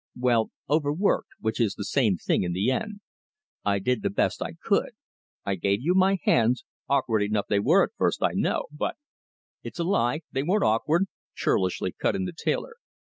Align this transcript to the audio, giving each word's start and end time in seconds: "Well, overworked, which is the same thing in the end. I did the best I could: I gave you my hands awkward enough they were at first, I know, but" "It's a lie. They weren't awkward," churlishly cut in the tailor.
"Well, 0.17 0.49
overworked, 0.67 1.29
which 1.41 1.59
is 1.59 1.75
the 1.75 1.85
same 1.85 2.17
thing 2.17 2.41
in 2.41 2.53
the 2.53 2.71
end. 2.71 3.01
I 3.63 3.77
did 3.77 4.01
the 4.01 4.09
best 4.09 4.41
I 4.41 4.53
could: 4.53 4.93
I 5.45 5.53
gave 5.53 5.79
you 5.83 5.93
my 5.93 6.17
hands 6.23 6.65
awkward 6.89 7.21
enough 7.21 7.45
they 7.47 7.59
were 7.59 7.83
at 7.83 7.93
first, 7.97 8.23
I 8.23 8.31
know, 8.31 8.65
but" 8.71 8.95
"It's 9.63 9.77
a 9.77 9.83
lie. 9.83 10.21
They 10.31 10.41
weren't 10.41 10.63
awkward," 10.63 11.05
churlishly 11.35 11.91
cut 11.99 12.15
in 12.15 12.25
the 12.25 12.33
tailor. 12.35 12.77